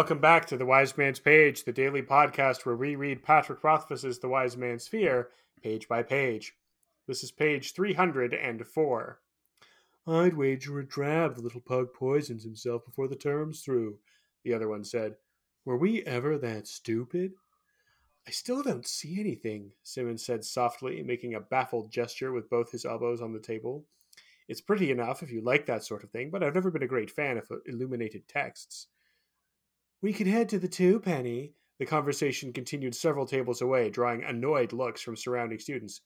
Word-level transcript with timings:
Welcome 0.00 0.18
back 0.18 0.46
to 0.46 0.56
The 0.56 0.64
Wise 0.64 0.96
Man's 0.96 1.18
Page, 1.18 1.64
the 1.64 1.72
daily 1.72 2.00
podcast 2.00 2.64
where 2.64 2.74
we 2.74 2.96
read 2.96 3.22
Patrick 3.22 3.62
Rothfuss's 3.62 4.18
The 4.18 4.30
Wise 4.30 4.56
Man's 4.56 4.88
Fear 4.88 5.28
page 5.62 5.88
by 5.88 6.02
page. 6.02 6.54
This 7.06 7.22
is 7.22 7.30
page 7.30 7.74
304. 7.74 9.20
I'd 10.06 10.36
wager 10.38 10.78
a 10.80 10.86
drab 10.86 11.36
the 11.36 11.42
little 11.42 11.60
pug 11.60 11.92
poisons 11.92 12.44
himself 12.44 12.82
before 12.86 13.08
the 13.08 13.14
term's 13.14 13.60
through, 13.60 13.98
the 14.42 14.54
other 14.54 14.68
one 14.68 14.84
said. 14.84 15.16
Were 15.66 15.76
we 15.76 16.02
ever 16.04 16.38
that 16.38 16.66
stupid? 16.66 17.32
I 18.26 18.30
still 18.30 18.62
don't 18.62 18.86
see 18.86 19.20
anything, 19.20 19.72
Simmons 19.82 20.24
said 20.24 20.46
softly, 20.46 21.02
making 21.02 21.34
a 21.34 21.40
baffled 21.40 21.92
gesture 21.92 22.32
with 22.32 22.48
both 22.48 22.72
his 22.72 22.86
elbows 22.86 23.20
on 23.20 23.34
the 23.34 23.38
table. 23.38 23.84
It's 24.48 24.62
pretty 24.62 24.90
enough 24.90 25.22
if 25.22 25.30
you 25.30 25.42
like 25.42 25.66
that 25.66 25.84
sort 25.84 26.04
of 26.04 26.10
thing, 26.10 26.30
but 26.30 26.42
I've 26.42 26.54
never 26.54 26.70
been 26.70 26.84
a 26.84 26.88
great 26.88 27.10
fan 27.10 27.36
of 27.36 27.52
illuminated 27.66 28.28
texts. 28.28 28.86
We 30.02 30.12
could 30.14 30.26
head 30.26 30.48
to 30.50 30.58
the 30.58 30.68
two 30.68 30.98
penny. 31.00 31.52
The 31.78 31.86
conversation 31.86 32.52
continued 32.52 32.94
several 32.94 33.26
tables 33.26 33.60
away, 33.60 33.90
drawing 33.90 34.24
annoyed 34.24 34.72
looks 34.72 35.02
from 35.02 35.16
surrounding 35.16 35.58
students. 35.58 36.00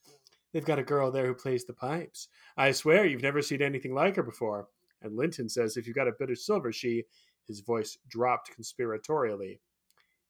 They've 0.53 0.65
got 0.65 0.79
a 0.79 0.85
girl 0.85 1.11
there 1.11 1.27
who 1.27 1.35
plays 1.35 1.65
the 1.65 1.75
pipes. 1.75 2.29
I 2.57 2.73
swear 2.73 3.07
you've 3.07 3.23
never 3.23 3.43
seen 3.43 3.63
anything 3.63 3.95
like 3.95 4.17
her 4.17 4.23
before. 4.23 4.69
And 5.03 5.17
Linton 5.17 5.49
says 5.49 5.77
if 5.77 5.87
you've 5.87 5.97
got 5.97 6.09
a 6.09 6.15
bit 6.19 6.31
of 6.31 6.39
silver, 6.39 6.73
she. 6.73 7.05
His 7.47 7.61
voice 7.61 7.99
dropped 8.09 8.51
conspiratorially. 8.59 9.59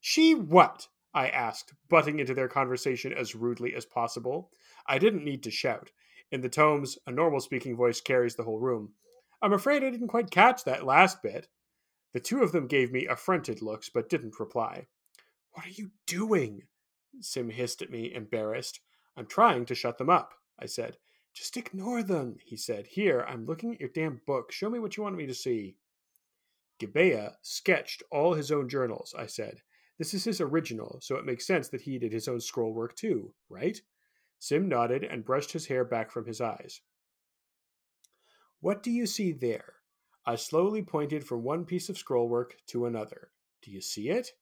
She 0.01 0.35
what? 0.35 0.89
I 1.15 1.29
asked, 1.29 1.73
butting 1.89 2.19
into 2.19 2.35
their 2.35 2.49
conversation 2.49 3.12
as 3.12 3.37
rudely 3.37 3.75
as 3.75 3.87
possible. 3.87 4.51
I 4.87 4.99
didn't 4.99 5.25
need 5.25 5.45
to 5.45 5.51
shout. 5.51 5.93
In 6.33 6.41
the 6.41 6.49
tomes, 6.49 6.99
a 7.07 7.12
normal 7.12 7.41
speaking 7.41 7.77
voice 7.77 8.01
carries 8.01 8.35
the 8.35 8.43
whole 8.43 8.59
room. 8.59 8.95
I'm 9.41 9.53
afraid 9.53 9.85
I 9.85 9.91
didn't 9.91 10.09
quite 10.09 10.31
catch 10.31 10.65
that 10.65 10.85
last 10.85 11.23
bit. 11.23 11.47
The 12.15 12.21
two 12.21 12.43
of 12.43 12.53
them 12.53 12.69
gave 12.69 12.93
me 12.93 13.07
affronted 13.07 13.61
looks, 13.61 13.91
but 13.91 14.09
didn't 14.09 14.41
reply. 14.41 14.87
What 15.51 15.67
are 15.67 15.70
you 15.70 15.91
doing? 16.07 16.62
Sim 17.21 17.51
hissed 17.51 17.83
at 17.83 17.91
me, 17.91 18.15
embarrassed. 18.15 18.81
I'm 19.17 19.27
trying 19.27 19.67
to 19.67 19.75
shut 19.75 19.98
them 19.98 20.09
up, 20.09 20.33
I 20.59 20.67
said. 20.67 20.97
Just 21.33 21.56
ignore 21.56 22.05
them, 22.05 22.37
he 22.45 22.56
said. 22.56 22.87
Here, 22.87 23.27
I'm 23.29 23.45
looking 23.45 23.75
at 23.75 23.81
your 23.81 23.89
damn 23.89 24.21
book. 24.27 24.53
Show 24.53 24.71
me 24.71 24.79
what 24.79 24.97
you 24.97 25.03
want 25.03 25.17
me 25.17 25.27
to 25.27 25.34
see. 25.34 25.77
Gibea 26.81 27.34
sketched 27.43 28.05
all 28.12 28.34
his 28.34 28.53
own 28.53 28.69
journals, 28.69 29.15
I 29.19 29.27
said. 29.27 29.61
This 29.99 30.15
is 30.15 30.25
his 30.25 30.41
original, 30.41 31.01
so 31.03 31.17
it 31.17 31.25
makes 31.25 31.47
sense 31.47 31.69
that 31.69 31.83
he 31.83 31.99
did 31.99 32.12
his 32.12 32.28
own 32.28 32.41
scroll 32.41 32.73
work 32.73 32.95
too, 32.95 33.34
right? 33.49 33.81
Sim 34.39 34.69
nodded 34.69 35.03
and 35.03 35.25
brushed 35.25 35.53
his 35.53 35.67
hair 35.67 35.84
back 35.84 36.12
from 36.12 36.27
his 36.27 36.41
eyes. 36.41 36.81
What 38.61 38.83
do 38.83 38.93
you 38.93 39.06
see 39.06 39.33
there? 39.33 39.75
I 40.27 40.36
slowly 40.36 40.83
pointed 40.83 41.25
from 41.25 41.42
one 41.42 41.64
piece 41.64 41.89
of 41.89 41.97
scrollwork 41.97 42.53
to 42.69 42.86
another. 42.86 43.30
Do 43.62 43.70
you 43.70 43.80
see 43.80 44.08
it? 44.08 44.33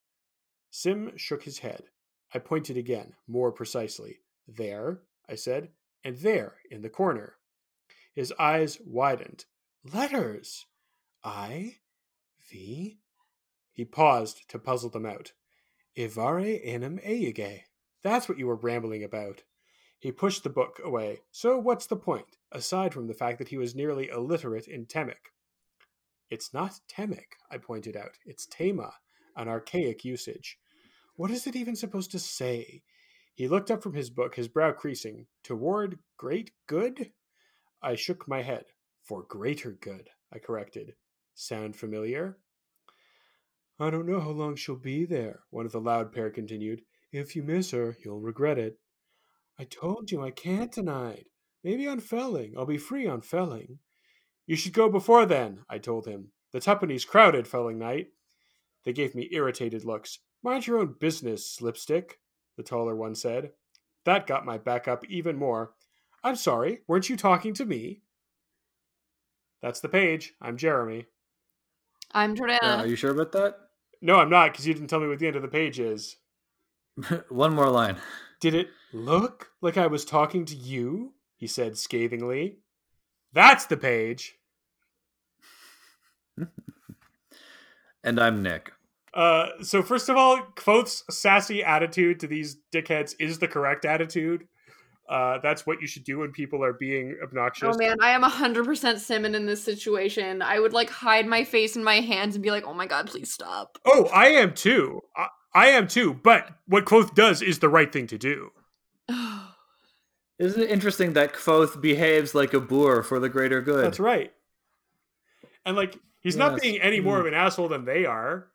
Sim 0.71 1.13
shook 1.17 1.43
his 1.43 1.59
head. 1.59 1.85
I 2.33 2.39
pointed 2.39 2.77
again, 2.77 3.15
more 3.27 3.53
precisely. 3.53 4.21
There, 4.47 5.03
I 5.29 5.35
said, 5.35 5.71
and 6.05 6.17
there, 6.19 6.57
in 6.71 6.83
the 6.83 6.89
corner. 6.89 7.35
His 8.15 8.33
eyes 8.39 8.79
widened. 8.85 9.45
Letters! 9.93 10.67
I? 11.25 11.77
V? 12.51 12.99
He 13.73 13.85
paused 13.85 14.49
to 14.51 14.59
puzzle 14.59 14.91
them 14.91 15.07
out. 15.07 15.33
Ivare 15.97 16.61
enim 16.65 16.99
euge. 16.99 17.63
That's 18.03 18.29
what 18.29 18.39
you 18.39 18.47
were 18.47 18.57
rambling 18.57 19.03
about. 19.03 19.43
He 19.99 20.13
pushed 20.13 20.43
the 20.43 20.51
book 20.51 20.81
away. 20.83 21.21
So 21.31 21.59
what's 21.59 21.87
the 21.87 21.97
point, 21.97 22.37
aside 22.51 22.95
from 22.95 23.07
the 23.07 23.15
fact 23.15 23.39
that 23.39 23.49
he 23.49 23.57
was 23.57 23.75
nearly 23.75 24.09
illiterate 24.09 24.69
in 24.69 24.87
Temic? 24.87 25.32
It's 26.33 26.55
not 26.55 26.81
Temic, 26.89 27.37
I 27.51 27.59
pointed 27.59 27.95
out. 27.95 28.17
It's 28.25 28.47
Tema, 28.47 28.95
an 29.37 29.49
archaic 29.49 30.03
usage. 30.03 30.59
What 31.15 31.31
is 31.31 31.47
it 31.47 31.57
even 31.57 31.77
supposed 31.77 32.11
to 32.13 32.19
say? 32.19 32.85
He 33.35 33.49
looked 33.49 33.71
up 33.71 33.83
from 33.83 33.93
his 33.93 34.09
book, 34.09 34.35
his 34.35 34.49
brow 34.49 34.73
creasing. 34.73 35.27
Toward 35.45 35.99
great 36.17 36.53
good? 36.67 37.13
I 37.83 37.97
shook 37.97 38.27
my 38.27 38.41
head. 38.41 38.65
For 39.03 39.25
greater 39.25 39.73
good, 39.73 40.09
I 40.33 40.39
corrected. 40.39 40.95
Sound 41.35 41.77
familiar? 41.77 42.39
I 43.79 43.91
don't 43.91 44.09
know 44.09 44.21
how 44.21 44.31
long 44.31 44.57
she'll 44.57 44.77
be 44.77 45.05
there, 45.05 45.41
one 45.51 45.67
of 45.67 45.73
the 45.73 45.83
loud 45.83 46.15
pair 46.15 46.31
continued. 46.31 46.81
If 47.13 47.37
you 47.37 47.43
miss 47.43 47.73
her, 47.73 47.99
you'll 48.03 48.21
regret 48.21 48.59
it. 48.59 48.79
I 49.59 49.65
told 49.65 50.11
you 50.11 50.23
I 50.23 50.31
can't 50.31 50.73
tonight. 50.73 51.27
Maybe 51.63 51.87
on 51.87 52.01
Felling. 52.01 52.55
I'll 52.57 52.65
be 52.65 52.79
free 52.79 53.07
on 53.07 53.21
Felling. 53.21 53.81
You 54.47 54.57
should 54.57 54.73
go 54.73 54.89
before 54.89 55.27
then, 55.27 55.61
I 55.69 55.79
told 55.79 56.07
him. 56.07 56.33
The 56.53 56.61
tuppenny's 56.61 57.05
crowded, 57.05 57.49
felling 57.49 57.79
night. 57.79 58.09
They 58.85 58.93
gave 58.93 59.15
me 59.15 59.29
irritated 59.33 59.85
looks. 59.85 60.19
Mind 60.43 60.67
your 60.67 60.79
own 60.79 60.97
business, 60.99 61.49
slipstick, 61.49 62.19
the 62.57 62.63
taller 62.63 62.97
one 62.97 63.15
said. 63.15 63.53
That 64.05 64.27
got 64.27 64.45
my 64.45 64.59
back 64.59 64.89
up 64.89 65.05
even 65.09 65.37
more. 65.37 65.73
I'm 66.25 66.37
sorry, 66.37 66.81
weren't 66.87 67.09
you 67.09 67.17
talking 67.17 67.55
to 67.55 67.65
me? 67.65 68.03
That's 69.61 69.81
the 69.81 69.89
page. 69.89 70.35
I'm 70.41 70.57
Jeremy. 70.57 71.07
I'm 72.13 72.35
Jordana. 72.37 72.59
Uh, 72.63 72.77
are 72.79 72.87
you 72.87 72.97
sure 72.97 73.13
about 73.13 73.33
that? 73.33 73.57
No, 74.01 74.17
I'm 74.17 74.31
not, 74.31 74.53
because 74.53 74.67
you 74.67 74.75
didn't 74.75 74.89
tell 74.89 75.01
me 75.01 75.07
what 75.07 75.21
the 75.21 75.29
end 75.29 75.37
of 75.37 75.43
the 75.43 75.49
page 75.49 75.79
is. 75.79 76.17
One 77.29 77.55
more 77.55 77.71
line. 77.71 77.97
Did 78.41 78.55
it 78.55 78.69
look 78.93 79.51
like 79.61 79.77
I 79.77 79.87
was 79.87 80.05
talking 80.05 80.45
to 80.47 80.57
you? 80.57 81.15
He 81.37 81.47
said 81.47 81.79
scathingly. 81.79 82.59
That's 83.33 83.67
the 83.67 83.77
page. 83.77 84.37
and 88.05 88.21
I'm 88.21 88.43
Nick. 88.43 88.73
Uh, 89.15 89.49
so 89.63 89.83
first 89.83 90.09
of 90.09 90.17
all, 90.17 90.39
Kvothe's 90.57 91.05
sassy 91.11 91.63
attitude 91.63 92.21
to 92.21 92.27
these 92.27 92.57
dickheads 92.75 93.15
is 93.19 93.39
the 93.39 93.49
correct 93.49 93.85
attitude. 93.85 94.47
Uh, 95.09 95.39
that's 95.43 95.67
what 95.67 95.81
you 95.81 95.87
should 95.87 96.05
do 96.05 96.21
when 96.21 96.31
people 96.33 96.65
are 96.65 96.73
being 96.73 97.17
obnoxious. 97.23 97.75
Oh 97.75 97.79
man, 97.79 97.97
I 98.01 98.11
am 98.11 98.23
hundred 98.23 98.65
percent 98.65 99.01
Simmon 99.01 99.35
in 99.35 99.47
this 99.47 99.63
situation. 99.63 100.41
I 100.41 100.59
would 100.59 100.73
like 100.73 100.89
hide 100.89 101.27
my 101.27 101.45
face 101.45 101.77
in 101.77 101.85
my 101.85 102.01
hands 102.01 102.35
and 102.35 102.43
be 102.43 102.51
like, 102.51 102.65
"Oh 102.65 102.73
my 102.73 102.87
god, 102.87 103.09
please 103.09 103.31
stop." 103.31 103.77
Oh, 103.85 104.07
I 104.07 104.29
am 104.29 104.55
too. 104.55 105.03
I, 105.15 105.27
I 105.55 105.67
am 105.69 105.89
too. 105.89 106.15
But 106.15 106.49
what 106.67 106.87
Kvothe 106.87 107.15
does 107.15 107.43
is 107.43 107.59
the 107.59 107.69
right 107.69 107.93
thing 107.93 108.07
to 108.07 108.17
do. 108.17 108.53
Isn't 110.39 110.63
it 110.63 110.71
interesting 110.71 111.13
that 111.13 111.35
Kvothe 111.35 111.81
behaves 111.81 112.35
like 112.35 112.55
a 112.55 112.61
boor 112.61 113.03
for 113.03 113.21
the 113.21 113.29
greater 113.29 113.61
good? 113.61 113.85
That's 113.85 114.01
right. 114.01 114.33
And 115.65 115.77
like 115.77 115.99
he's 116.21 116.35
yes. 116.35 116.39
not 116.39 116.61
being 116.61 116.81
any 116.81 117.01
more 117.01 117.19
of 117.19 117.23
hmm. 117.23 117.29
an 117.29 117.35
asshole 117.35 117.69
than 117.69 117.85
they 117.85 118.05
are. 118.07 118.49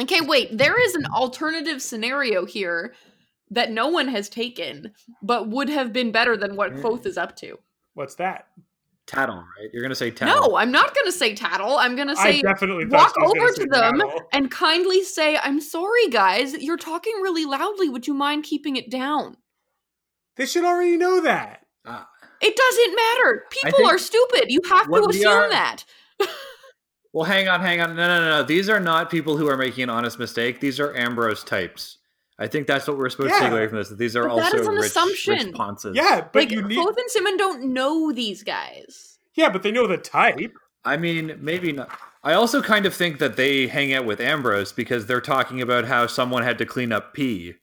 Okay, 0.00 0.20
wait. 0.20 0.56
There 0.56 0.80
is 0.80 0.94
an 0.94 1.06
alternative 1.06 1.80
scenario 1.80 2.44
here 2.44 2.94
that 3.50 3.70
no 3.70 3.88
one 3.88 4.08
has 4.08 4.28
taken, 4.28 4.92
but 5.22 5.48
would 5.48 5.68
have 5.68 5.92
been 5.92 6.10
better 6.10 6.36
than 6.36 6.56
what 6.56 6.72
hmm. 6.72 6.80
Kvothe 6.80 7.06
is 7.06 7.16
up 7.16 7.36
to. 7.36 7.58
What's 7.94 8.16
that? 8.16 8.48
Tattle, 9.06 9.36
right? 9.36 9.70
You're 9.72 9.82
gonna 9.82 9.94
say 9.94 10.10
tattle. 10.10 10.50
No, 10.50 10.56
I'm 10.56 10.72
not 10.72 10.94
gonna 10.94 11.12
say 11.12 11.34
tattle. 11.34 11.76
I'm 11.76 11.94
gonna 11.94 12.16
say 12.16 12.38
I 12.38 12.40
definitely 12.40 12.86
walk 12.86 13.14
over 13.22 13.52
to 13.52 13.66
them 13.66 13.98
tattle. 13.98 14.20
and 14.32 14.50
kindly 14.50 15.02
say, 15.04 15.36
"I'm 15.36 15.60
sorry, 15.60 16.08
guys. 16.08 16.54
You're 16.54 16.78
talking 16.78 17.12
really 17.20 17.44
loudly. 17.44 17.90
Would 17.90 18.06
you 18.06 18.14
mind 18.14 18.44
keeping 18.44 18.76
it 18.76 18.90
down?" 18.90 19.36
They 20.36 20.46
should 20.46 20.64
already 20.64 20.96
know 20.96 21.20
that. 21.22 21.64
Uh, 21.84 22.04
it 22.40 22.56
doesn't 22.56 22.96
matter. 22.96 23.44
People 23.50 23.86
are 23.86 23.98
stupid. 23.98 24.46
You 24.48 24.60
have 24.68 24.86
to 24.86 25.08
assume 25.08 25.26
are, 25.28 25.50
that. 25.50 25.84
well, 27.12 27.24
hang 27.24 27.48
on, 27.48 27.60
hang 27.60 27.80
on. 27.80 27.96
No, 27.96 28.06
no, 28.06 28.20
no. 28.20 28.42
These 28.42 28.68
are 28.68 28.80
not 28.80 29.10
people 29.10 29.36
who 29.36 29.48
are 29.48 29.56
making 29.56 29.84
an 29.84 29.90
honest 29.90 30.18
mistake. 30.18 30.60
These 30.60 30.80
are 30.80 30.94
Ambrose 30.96 31.44
types. 31.44 31.98
I 32.38 32.48
think 32.48 32.66
that's 32.66 32.88
what 32.88 32.98
we're 32.98 33.10
supposed 33.10 33.30
yeah. 33.30 33.38
to 33.38 33.44
take 33.44 33.52
away 33.52 33.68
from 33.68 33.78
this. 33.78 33.88
That 33.88 33.98
these 33.98 34.16
are 34.16 34.24
but 34.24 34.32
also 34.32 34.42
that 34.50 34.60
is 34.60 34.66
an 34.66 34.74
rich, 34.74 34.86
assumption. 34.86 35.34
rich 35.34 35.54
ponces. 35.54 35.96
Yeah, 35.96 36.26
but 36.32 36.40
like, 36.40 36.50
you 36.50 36.62
need... 36.62 36.78
Kvothe 36.78 36.96
and 36.96 37.10
Simmon 37.10 37.36
don't 37.36 37.72
know 37.72 38.12
these 38.12 38.42
guys. 38.42 39.18
Yeah, 39.34 39.50
but 39.50 39.62
they 39.62 39.70
know 39.70 39.86
the 39.86 39.98
type. 39.98 40.52
I 40.84 40.96
mean, 40.96 41.38
maybe 41.40 41.72
not. 41.72 41.90
I 42.22 42.32
also 42.32 42.62
kind 42.62 42.86
of 42.86 42.94
think 42.94 43.18
that 43.18 43.36
they 43.36 43.68
hang 43.68 43.92
out 43.94 44.04
with 44.04 44.20
Ambrose 44.20 44.72
because 44.72 45.06
they're 45.06 45.20
talking 45.20 45.62
about 45.62 45.84
how 45.84 46.06
someone 46.06 46.42
had 46.42 46.58
to 46.58 46.66
clean 46.66 46.92
up 46.92 47.14
pee. 47.14 47.54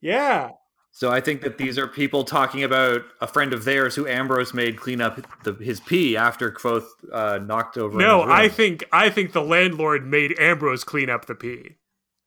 Yeah. 0.00 0.50
So 0.96 1.10
I 1.10 1.20
think 1.20 1.42
that 1.42 1.58
these 1.58 1.76
are 1.76 1.86
people 1.86 2.24
talking 2.24 2.64
about 2.64 3.02
a 3.20 3.26
friend 3.26 3.52
of 3.52 3.66
theirs 3.66 3.94
who 3.94 4.06
Ambrose 4.06 4.54
made 4.54 4.78
clean 4.78 5.02
up 5.02 5.20
the, 5.44 5.52
his 5.52 5.78
pee 5.78 6.16
after 6.16 6.50
Kvothe 6.50 6.86
uh, 7.12 7.36
knocked 7.36 7.76
over. 7.76 7.98
No, 7.98 8.22
I 8.22 8.48
think 8.48 8.82
I 8.90 9.10
think 9.10 9.32
the 9.32 9.42
landlord 9.42 10.06
made 10.06 10.38
Ambrose 10.38 10.84
clean 10.84 11.10
up 11.10 11.26
the 11.26 11.34
pee. 11.34 11.76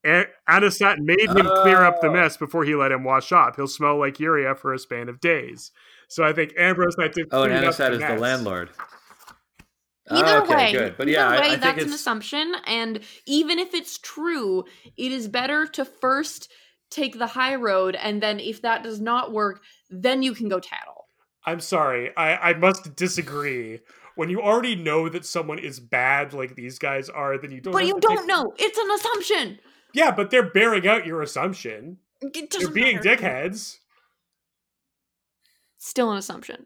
A- 0.06 0.27
Anisat 0.48 1.00
made 1.00 1.31
him 1.31 1.48
oh. 1.48 1.63
clear 1.63 1.83
up 1.83 2.00
the 2.00 2.10
oh. 2.10 2.13
mess 2.13 2.38
before 2.38 2.63
he 2.63 2.75
let 2.75 2.92
him 2.92 3.04
wash 3.04 3.31
up. 3.31 3.56
He'll 3.56 3.66
smell 3.66 3.98
like 3.98 4.19
urea 4.19 4.54
for 4.54 4.71
a 4.71 4.77
span 4.77 5.10
of 5.10 5.19
days. 5.19 5.71
So 6.07 6.24
I 6.24 6.31
think 6.31 6.54
Ambrose 6.56 6.95
had 7.00 7.13
to. 7.13 7.25
Oh, 7.31 7.45
and 7.45 7.54
Anisat 7.54 7.94
is 7.94 8.00
mess. 8.01 8.13
the 8.13 8.21
landlord. 8.21 8.69
Either 10.12 10.44
okay, 10.44 10.56
way, 10.56 10.71
good. 10.74 10.95
But 10.95 11.07
either 11.07 11.18
yeah, 11.18 11.31
way, 11.31 11.38
I, 11.38 11.54
I 11.54 11.56
that's 11.56 11.83
an 11.86 11.94
assumption, 11.94 12.54
and 12.68 13.00
even 13.25 13.57
if 13.57 13.74
it's 13.74 13.98
true, 13.98 14.66
it 14.95 15.12
is 15.12 15.27
better 15.27 15.66
to 15.66 15.86
first 15.86 16.51
take 16.89 17.18
the 17.18 17.27
high 17.27 17.56
road 17.56 17.95
and 17.95 18.21
then 18.21 18.39
if 18.39 18.62
that 18.62 18.83
does 18.83 19.00
not 19.00 19.31
work 19.31 19.62
then 19.89 20.24
you 20.24 20.33
can 20.33 20.50
go 20.50 20.59
tattle 20.59 21.07
i'm 21.45 21.59
sorry 21.59 22.12
i, 22.18 22.50
I 22.50 22.53
must 22.53 22.95
disagree 22.95 23.80
when 24.19 24.30
you 24.30 24.41
already 24.41 24.75
know 24.75 25.07
that 25.07 25.25
someone 25.25 25.59
is 25.59 25.80
bad 25.80 26.33
like 26.33 26.56
these 26.56 26.77
guys 26.77 27.07
are, 27.07 27.38
then 27.38 27.51
you 27.51 27.62
don't. 27.62 27.71
But 27.71 27.86
you 27.86 27.97
don't 28.01 28.18
take... 28.18 28.27
know. 28.27 28.53
It's 28.57 28.77
an 28.77 28.91
assumption. 28.91 29.59
Yeah, 29.94 30.12
but 30.12 30.30
they're 30.30 30.50
bearing 30.50 30.86
out 30.86 31.06
your 31.06 31.21
assumption. 31.21 32.00
They're 32.21 32.69
being 32.69 32.97
matter. 32.97 33.15
dickheads. 33.15 33.77
Still 35.77 36.12
an 36.12 36.18
assumption. 36.18 36.65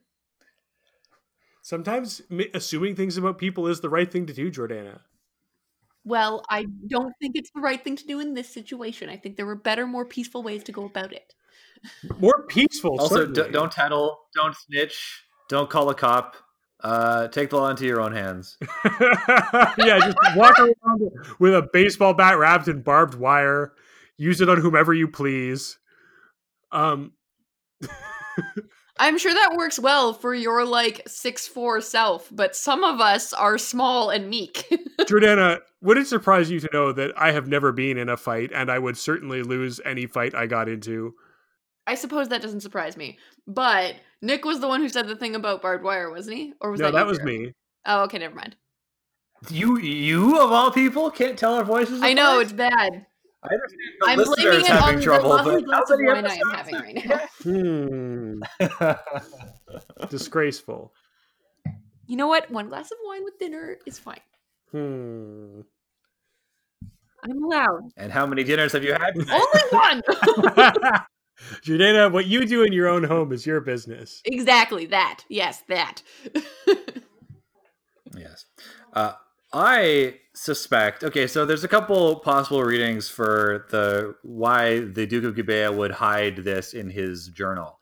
Sometimes 1.61 2.23
assuming 2.55 2.95
things 2.95 3.17
about 3.17 3.37
people 3.37 3.67
is 3.67 3.81
the 3.81 3.89
right 3.89 4.11
thing 4.11 4.25
to 4.25 4.33
do, 4.33 4.51
Jordana. 4.51 5.01
Well, 6.05 6.43
I 6.49 6.65
don't 6.87 7.13
think 7.21 7.35
it's 7.35 7.51
the 7.55 7.61
right 7.61 7.81
thing 7.81 7.95
to 7.95 8.05
do 8.05 8.19
in 8.19 8.33
this 8.33 8.49
situation. 8.49 9.09
I 9.09 9.17
think 9.17 9.37
there 9.37 9.45
were 9.45 9.55
better, 9.55 9.87
more 9.87 10.05
peaceful 10.05 10.43
ways 10.43 10.63
to 10.65 10.71
go 10.71 10.85
about 10.85 11.13
it. 11.13 11.33
More 12.19 12.45
peaceful. 12.47 12.99
Also, 12.99 13.25
d- 13.25 13.43
don't 13.51 13.71
tattle, 13.71 14.19
don't 14.35 14.55
snitch, 14.55 15.23
don't 15.49 15.69
call 15.69 15.89
a 15.89 15.95
cop. 15.95 16.35
Uh, 16.81 17.29
take 17.29 17.49
the 17.49 17.55
law 17.55 17.69
into 17.69 17.85
your 17.85 18.01
own 18.01 18.11
hands. 18.11 18.57
yeah, 19.77 19.99
just 19.99 20.17
walk 20.35 20.59
around 20.59 21.01
with 21.39 21.55
a 21.55 21.69
baseball 21.71 22.13
bat 22.13 22.37
wrapped 22.37 22.67
in 22.67 22.81
barbed 22.81 23.15
wire. 23.15 23.73
Use 24.17 24.41
it 24.41 24.49
on 24.49 24.59
whomever 24.59 24.93
you 24.93 25.07
please. 25.07 25.79
Um, 26.73 27.13
I'm 28.97 29.17
sure 29.17 29.33
that 29.33 29.55
works 29.57 29.79
well 29.79 30.13
for 30.13 30.35
your 30.35 30.65
like 30.65 31.01
six 31.07 31.47
four 31.47 31.81
self, 31.81 32.29
but 32.31 32.55
some 32.55 32.83
of 32.83 33.01
us 33.01 33.33
are 33.33 33.57
small 33.57 34.09
and 34.09 34.29
meek. 34.29 34.67
Jordana, 35.01 35.59
would 35.81 35.97
it 35.97 36.07
surprise 36.07 36.51
you 36.51 36.59
to 36.59 36.69
know 36.71 36.91
that 36.91 37.11
I 37.17 37.31
have 37.31 37.47
never 37.47 37.71
been 37.71 37.97
in 37.97 38.09
a 38.09 38.17
fight, 38.17 38.51
and 38.53 38.71
I 38.71 38.77
would 38.77 38.97
certainly 38.97 39.41
lose 39.41 39.81
any 39.83 40.05
fight 40.05 40.35
I 40.35 40.45
got 40.45 40.69
into? 40.69 41.15
I 41.87 41.95
suppose 41.95 42.29
that 42.29 42.41
doesn't 42.41 42.61
surprise 42.61 42.95
me, 42.95 43.17
but 43.47 43.95
Nick 44.21 44.45
was 44.45 44.59
the 44.59 44.67
one 44.67 44.81
who 44.81 44.89
said 44.89 45.07
the 45.07 45.15
thing 45.15 45.35
about 45.35 45.61
barbed 45.61 45.83
wire, 45.83 46.11
wasn't 46.11 46.37
he? 46.37 46.53
Or 46.61 46.71
was 46.71 46.79
no, 46.79 46.87
that, 46.87 46.93
that 46.93 47.07
was 47.07 47.21
me? 47.21 47.51
Oh, 47.85 48.03
okay, 48.03 48.19
never 48.19 48.35
mind. 48.35 48.55
You, 49.49 49.77
you 49.79 50.39
of 50.39 50.51
all 50.51 50.71
people, 50.71 51.11
can't 51.11 51.37
tell 51.37 51.55
our 51.55 51.65
voices. 51.65 52.01
I 52.01 52.13
know 52.13 52.39
it's 52.39 52.53
bad. 52.53 53.05
I 53.43 53.53
understand 53.53 53.81
the 53.99 54.07
I'm 54.07 54.23
blaming 54.23 54.61
it 54.61 54.67
having 54.67 54.95
on 54.95 55.01
trouble, 55.01 55.29
the 55.29 55.35
lovely 55.35 55.61
glass 55.63 55.89
of 55.89 55.99
wine 56.01 56.25
I 56.25 56.35
am 56.35 56.49
having 56.51 56.75
right 56.75 57.05
now. 57.05 57.19
hmm. 57.43 58.41
Disgraceful. 60.09 60.93
You 62.07 62.17
know 62.17 62.27
what? 62.27 62.49
One 62.51 62.69
glass 62.69 62.91
of 62.91 62.97
wine 63.03 63.23
with 63.23 63.39
dinner 63.39 63.77
is 63.85 63.99
fine. 63.99 64.19
Hmm. 64.71 65.61
I'm 67.23 67.43
allowed. 67.43 67.91
And 67.97 68.11
how 68.11 68.25
many 68.25 68.43
dinners 68.43 68.73
have 68.73 68.83
you 68.83 68.93
had? 68.93 69.13
Only 69.17 69.61
one. 69.71 70.01
Jordana, 71.65 72.11
what 72.11 72.27
you 72.27 72.45
do 72.45 72.63
in 72.63 72.73
your 72.73 72.87
own 72.87 73.03
home 73.03 73.31
is 73.31 73.45
your 73.45 73.61
business. 73.61 74.21
Exactly 74.25 74.85
that. 74.87 75.23
Yes, 75.29 75.63
that. 75.67 76.01
yes. 78.15 78.45
Uh, 78.93 79.13
I 79.53 80.15
suspect. 80.33 81.03
Okay, 81.03 81.27
so 81.27 81.45
there's 81.45 81.63
a 81.63 81.67
couple 81.67 82.15
possible 82.17 82.63
readings 82.63 83.07
for 83.07 83.67
the 83.69 84.15
why 84.23 84.79
the 84.79 85.05
Duke 85.05 85.25
of 85.25 85.35
Gibea 85.35 85.73
would 85.75 85.91
hide 85.91 86.37
this 86.37 86.73
in 86.73 86.89
his 86.89 87.27
journal. 87.27 87.79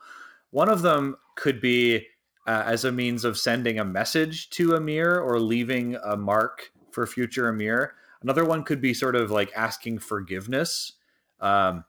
One 0.50 0.70
of 0.70 0.82
them 0.82 1.16
could 1.36 1.62
be 1.62 2.08
uh, 2.46 2.64
as 2.66 2.84
a 2.84 2.92
means 2.92 3.24
of 3.24 3.38
sending 3.38 3.80
a 3.80 3.86
message 3.86 4.50
to 4.52 4.76
Amyr 4.76 5.22
or 5.22 5.40
leaving 5.40 5.96
a 6.04 6.18
mark 6.18 6.72
for 6.92 7.08
future 7.08 7.48
Amyr. 7.48 7.94
Another 8.22 8.44
one 8.44 8.64
could 8.64 8.82
be 8.82 8.94
sort 8.94 9.16
of 9.16 9.32
like 9.32 9.52
asking 9.56 10.00
forgiveness. 10.00 10.94
Um, 11.40 11.86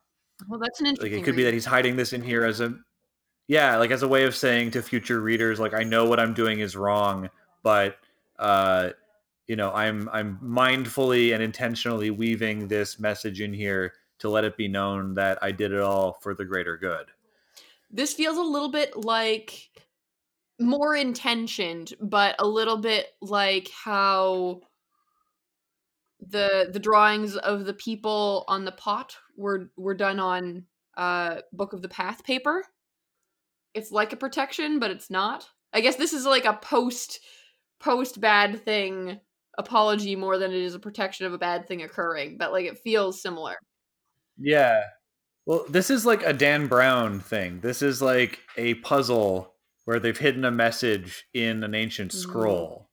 well, 0.49 0.61
that's 0.61 0.81
an 0.81 0.87
interesting. 0.87 1.13
Like 1.13 1.21
it 1.21 1.25
could 1.25 1.37
be 1.37 1.43
that 1.43 1.53
he's 1.53 1.65
hiding 1.65 1.97
this 1.97 2.13
in 2.13 2.23
here 2.23 2.45
as 2.45 2.61
a, 2.61 2.75
yeah, 3.49 3.77
like 3.77 3.91
as 3.91 4.03
a 4.03 4.09
way 4.09 4.25
of 4.25 4.37
saying 4.37 4.71
to 4.73 4.83
future 4.83 5.21
readers, 5.21 5.59
like 5.59 5.75
I 5.75 5.83
know 5.83 6.05
what 6.05 6.21
I'm 6.21 6.35
doing 6.35 6.61
is 6.61 6.77
wrong, 6.77 7.29
but 7.63 7.97
uh, 8.39 8.91
you 9.53 9.57
know 9.57 9.71
i'm 9.73 10.09
i'm 10.15 10.39
mindfully 10.43 11.35
and 11.35 11.43
intentionally 11.43 12.09
weaving 12.09 12.69
this 12.69 12.99
message 12.99 13.43
in 13.43 13.53
here 13.53 13.93
to 14.19 14.31
let 14.31 14.45
it 14.45 14.57
be 14.57 14.67
known 14.67 15.13
that 15.13 15.39
i 15.43 15.53
did 15.53 15.73
it 15.73 15.81
all 15.81 16.15
for 16.23 16.33
the 16.35 16.47
greater 16.47 16.79
good. 16.79 17.09
This 17.91 18.15
feels 18.15 18.39
a 18.39 18.43
little 18.43 18.71
bit 18.71 18.97
like 18.97 19.69
more 20.59 20.97
intentioned 20.97 21.93
but 22.01 22.35
a 22.39 22.47
little 22.47 22.79
bit 22.79 23.09
like 23.21 23.69
how 23.69 24.63
the 26.27 26.71
the 26.73 26.81
drawings 26.81 27.37
of 27.37 27.67
the 27.67 27.75
people 27.75 28.47
on 28.49 28.65
the 28.65 28.73
pot 28.73 29.19
were 29.37 29.71
were 29.77 29.93
done 29.93 30.19
on 30.19 30.65
uh 30.97 31.43
book 31.53 31.75
of 31.75 31.83
the 31.83 31.91
path 31.91 32.25
paper. 32.25 32.65
It's 33.75 33.93
like 33.93 34.15
a 34.15 34.17
protection 34.25 34.79
but 34.79 34.91
it's 34.91 35.11
not. 35.11 35.47
I 35.75 35.83
guess 35.83 35.97
this 35.97 36.15
is 36.15 36.25
like 36.25 36.47
a 36.47 36.55
post 36.55 37.21
post 37.79 38.19
bad 38.19 38.65
thing 38.65 39.21
apology 39.59 40.17
more 40.17 40.39
than 40.39 40.53
it 40.53 40.61
is 40.61 40.75
a 40.75 40.79
protection 40.79 41.27
of 41.27 41.33
a 41.33 41.39
bad 41.39 41.67
thing 41.67 41.83
occurring, 41.83 42.37
but 42.39 42.53
like 42.53 42.67
it 42.67 42.79
feels 42.79 43.21
similar. 43.21 43.57
Yeah. 44.39 44.83
Well, 45.47 45.65
this 45.69 45.91
is 45.91 46.07
like 46.07 46.23
a 46.23 46.33
Dan 46.33 46.67
Brown 46.69 47.21
thing. 47.21 47.61
This 47.61 47.83
is 47.83 48.01
like 48.01 48.41
a 48.57 48.75
puzzle 48.75 49.55
where 49.85 49.99
they've 49.99 50.17
hidden 50.17 50.45
a 50.45 50.51
message 50.51 51.25
in 51.35 51.65
an 51.65 51.75
ancient 51.75 52.13
mm-hmm. 52.13 52.21
scroll. 52.21 52.89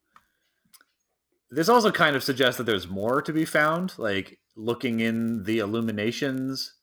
Mm. 1.52 1.56
This 1.56 1.70
also 1.70 1.92
kind 1.92 2.16
of 2.16 2.24
suggests 2.24 2.58
that 2.58 2.66
there's 2.66 2.88
more 2.88 3.22
to 3.22 3.34
be 3.34 3.46
found, 3.46 3.94
like 3.98 4.40
looking 4.56 5.00
in 5.00 5.44
the 5.44 5.60
illuminations 5.60 6.74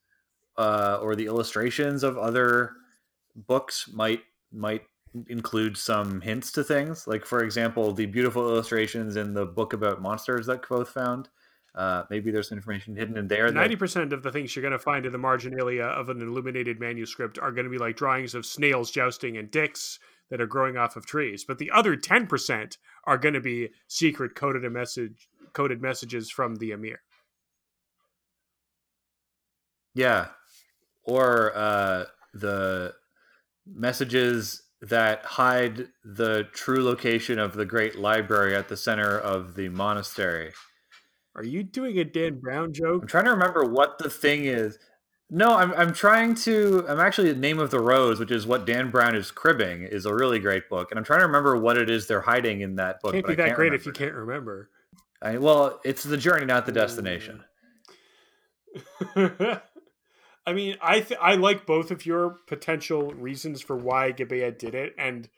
uh, 0.57 0.99
or 1.01 1.15
the 1.15 1.27
illustrations 1.27 2.03
of 2.03 2.17
other 2.17 2.73
books 3.35 3.89
might 3.93 4.23
might 4.53 4.83
include 5.29 5.77
some 5.77 6.21
hints 6.21 6.53
to 6.53 6.65
things. 6.65 7.07
Like, 7.07 7.25
for 7.25 7.43
example, 7.43 7.93
the 7.93 8.07
beautiful 8.07 8.49
illustrations 8.49 9.17
in 9.17 9.35
the 9.35 9.47
book 9.47 9.73
about 9.73 10.03
monsters 10.03 10.47
that 10.47 10.63
Kvothe 10.63 10.89
found. 10.89 11.29
Uh, 11.75 12.05
maybe 12.09 12.31
there's 12.31 12.53
information 12.53 12.97
hidden 12.97 13.19
in 13.19 13.29
there. 13.29 13.53
Ninety 13.53 13.77
percent 13.77 14.15
of 14.15 14.23
the 14.23 14.33
things 14.33 14.57
you're 14.57 14.63
going 14.63 14.73
to 14.73 14.79
find 14.79 15.05
in 15.05 15.13
the 15.13 15.19
marginalia 15.19 15.85
of 15.85 16.09
an 16.09 16.23
illuminated 16.23 16.81
manuscript 16.81 17.39
are 17.39 17.53
going 17.53 17.65
to 17.67 17.71
be 17.71 17.77
like 17.77 17.97
drawings 17.97 18.35
of 18.35 18.47
snails 18.47 18.91
jousting 18.91 19.37
and 19.37 19.51
dicks 19.51 19.99
that 20.31 20.41
are 20.41 20.47
growing 20.47 20.79
off 20.79 20.97
of 20.97 21.05
trees. 21.05 21.45
But 21.45 21.59
the 21.59 21.71
other 21.71 21.95
ten 21.95 22.27
percent 22.27 22.79
are 23.05 23.19
going 23.19 23.35
to 23.35 23.43
be 23.43 23.69
secret 23.89 24.35
coded 24.35 24.65
a 24.65 24.71
message 24.71 25.29
coded 25.53 25.83
messages 25.83 26.31
from 26.31 26.57
the 26.57 26.73
Amyr. 26.73 27.01
Yeah, 29.95 30.29
or 31.05 31.53
uh, 31.55 32.05
the 32.33 32.95
messages 33.67 34.63
that 34.83 35.25
hide 35.25 35.89
the 36.05 36.47
true 36.53 36.83
location 36.83 37.39
of 37.39 37.55
the 37.55 37.65
great 37.65 37.99
library 37.99 38.55
at 38.55 38.69
the 38.69 38.77
center 38.77 39.19
of 39.19 39.55
the 39.55 39.69
monastery. 39.69 40.53
Are 41.35 41.45
you 41.45 41.63
doing 41.63 41.99
a 41.99 42.05
Dan 42.05 42.39
Brown 42.39 42.73
joke? 42.73 43.03
I'm 43.03 43.09
trying 43.09 43.25
to 43.25 43.31
remember 43.31 43.65
what 43.65 43.99
the 43.99 44.09
thing 44.09 44.45
is. 44.45 44.79
No, 45.29 45.57
I'm 45.57 45.73
I'm 45.75 45.93
trying 45.93 46.35
to. 46.37 46.85
I'm 46.89 47.01
actually 47.01 47.33
the 47.33 47.39
Name 47.39 47.59
of 47.59 47.71
the 47.71 47.81
Rose, 47.81 48.21
which 48.21 48.31
is 48.31 48.47
what 48.47 48.65
Dan 48.65 48.91
Brown 48.91 49.17
is 49.17 49.33
cribbing, 49.33 49.83
is 49.83 50.07
a 50.07 50.15
really 50.15 50.39
great 50.39 50.69
book, 50.69 50.91
and 50.91 50.99
I'm 50.99 51.05
trying 51.05 51.21
to 51.21 51.27
remember 51.27 51.57
what 51.59 51.77
it 51.77 51.91
is 51.91 52.07
they're 52.07 52.21
hiding 52.21 52.61
in 52.61 52.77
that 52.77 53.01
book. 53.03 53.13
Can't 53.13 53.27
be 53.27 53.35
that 53.35 53.47
can't 53.47 53.57
great 53.57 53.75
if 53.75 53.85
you 53.87 53.93
can't 53.93 54.15
remember. 54.15 54.71
I, 55.21 55.39
well, 55.39 55.81
it's 55.85 56.05
the 56.05 56.17
journey, 56.17 56.47
not 56.47 56.65
the 56.65 56.73
destination. 56.73 57.43
I 60.47 60.53
mean, 60.53 60.77
I 60.81 61.01
th- 61.01 61.21
I 61.21 61.35
like 61.35 61.67
both 61.67 61.91
of 61.91 62.07
your 62.07 62.37
potential 62.47 63.11
reasons 63.13 63.63
for 63.63 63.77
why 63.77 64.13
Gibea 64.13 64.57
did 64.57 64.75
it, 64.75 64.95
and 64.97 65.29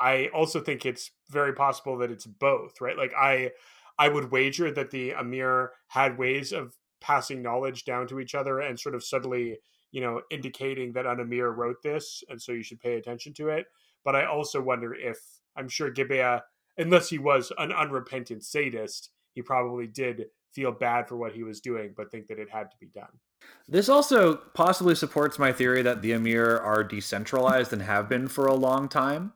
I 0.00 0.28
also 0.34 0.60
think 0.60 0.86
it's 0.86 1.10
very 1.28 1.52
possible 1.52 1.98
that 1.98 2.10
it's 2.10 2.26
both, 2.26 2.80
right? 2.80 2.96
Like 2.96 3.12
I 3.16 3.52
I 3.98 4.08
would 4.08 4.30
wager 4.30 4.70
that 4.72 4.90
the 4.90 5.14
Amyr 5.14 5.72
had 5.88 6.18
ways 6.18 6.52
of 6.52 6.74
passing 7.00 7.42
knowledge 7.42 7.84
down 7.84 8.06
to 8.08 8.20
each 8.20 8.34
other 8.34 8.60
and 8.60 8.78
sort 8.80 8.94
of 8.94 9.04
subtly, 9.04 9.58
you 9.92 10.00
know, 10.00 10.22
indicating 10.30 10.92
that 10.92 11.06
an 11.06 11.20
Amyr 11.20 11.50
wrote 11.52 11.82
this, 11.82 12.24
and 12.28 12.40
so 12.40 12.52
you 12.52 12.62
should 12.62 12.80
pay 12.80 12.94
attention 12.96 13.34
to 13.34 13.48
it. 13.48 13.66
But 14.04 14.16
I 14.16 14.24
also 14.24 14.62
wonder 14.62 14.94
if 14.94 15.18
I'm 15.56 15.68
sure 15.68 15.92
Gibea, 15.92 16.42
unless 16.78 17.10
he 17.10 17.18
was 17.18 17.52
an 17.58 17.72
unrepentant 17.72 18.44
sadist, 18.44 19.10
he 19.34 19.42
probably 19.42 19.86
did 19.86 20.26
feel 20.52 20.72
bad 20.72 21.08
for 21.08 21.16
what 21.16 21.32
he 21.32 21.42
was 21.42 21.60
doing, 21.60 21.92
but 21.96 22.10
think 22.10 22.28
that 22.28 22.38
it 22.38 22.50
had 22.50 22.70
to 22.70 22.76
be 22.80 22.86
done. 22.86 23.20
This 23.68 23.90
also 23.90 24.36
possibly 24.54 24.94
supports 24.94 25.38
my 25.38 25.52
theory 25.52 25.82
that 25.82 26.00
the 26.00 26.14
Amyr 26.14 26.56
are 26.56 26.82
decentralized 26.82 27.72
and 27.72 27.82
have 27.82 28.08
been 28.08 28.26
for 28.26 28.46
a 28.46 28.54
long 28.54 28.88
time. 28.88 29.34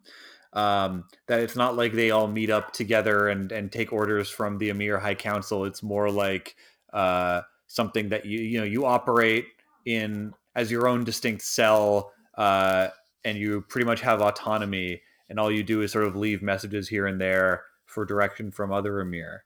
Um, 0.55 1.05
that 1.29 1.41
it's 1.41 1.57
not 1.57 1.77
like 1.77 1.93
they 1.93 2.11
all 2.11 2.29
meet 2.29 2.51
up 2.51 2.73
together 2.73 3.29
and, 3.29 3.53
and 3.53 3.71
take 3.71 3.93
orders 3.93 4.29
from 4.31 4.59
the 4.59 4.71
Amyr 4.71 4.99
High 4.99 5.15
Council. 5.15 5.65
It's 5.65 5.83
more 5.83 6.11
like 6.11 6.57
uh, 6.93 7.43
something 7.67 8.11
that 8.11 8.27
you 8.27 8.39
you 8.41 8.59
know 8.59 8.65
you 8.65 8.85
operate 8.85 9.47
in 9.87 10.35
as 10.55 10.71
your 10.71 10.87
own 10.87 11.05
distinct 11.05 11.43
cell, 11.43 12.13
uh, 12.37 12.89
and 13.25 13.39
you 13.39 13.63
pretty 13.63 13.87
much 13.87 14.03
have 14.03 14.21
autonomy. 14.21 15.01
And 15.31 15.41
all 15.41 15.51
you 15.51 15.63
do 15.63 15.81
is 15.81 15.93
sort 15.93 16.05
of 16.05 16.17
leave 16.17 16.43
messages 16.43 16.89
here 16.89 17.07
and 17.07 17.19
there 17.19 17.65
for 17.87 18.05
direction 18.05 18.51
from 18.51 18.73
other 18.73 19.01
Amyr. 19.01 19.45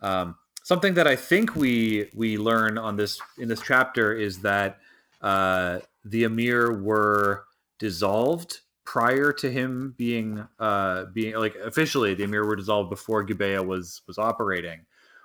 Um, 0.00 0.36
something 0.68 0.92
that 0.92 1.06
I 1.06 1.16
think 1.16 1.56
we 1.56 2.10
we 2.14 2.36
learn 2.36 2.76
on 2.76 2.96
this 2.96 3.18
in 3.38 3.48
this 3.48 3.62
chapter 3.62 4.12
is 4.12 4.40
that 4.40 4.78
uh, 5.22 5.78
the 6.04 6.26
Amyr 6.26 6.82
were 6.82 7.44
dissolved 7.78 8.60
prior 8.84 9.32
to 9.32 9.50
him 9.50 9.94
being 9.96 10.46
uh 10.58 11.06
being 11.06 11.34
like 11.36 11.54
officially 11.56 12.12
the 12.14 12.24
Amyr 12.24 12.46
were 12.46 12.56
dissolved 12.56 12.90
before 12.90 13.26
Gibea 13.26 13.64
was 13.66 14.02
was 14.06 14.18
operating, 14.18 14.80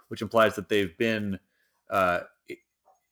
which 0.07 0.21
implies 0.21 0.55
that 0.55 0.69
they've 0.69 0.97
been 0.97 1.37
uh 1.89 2.21